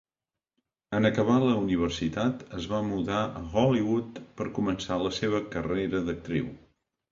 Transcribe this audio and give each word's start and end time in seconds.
En 0.99 1.07
acabar 1.09 1.35
la 1.43 1.57
universitat, 1.65 2.41
es 2.61 2.65
va 2.73 2.81
mudar 2.89 3.21
a 3.41 3.45
Hollywood 3.53 4.19
per 4.41 4.49
començar 4.59 5.01
la 5.05 5.15
seva 5.21 5.45
carrera 5.59 6.05
d'actriu. 6.11 6.53